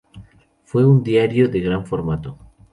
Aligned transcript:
Fue 0.63 0.83
un 0.83 1.03
diario 1.03 1.47
de 1.47 1.59
gran 1.59 1.85
formato. 1.85 2.39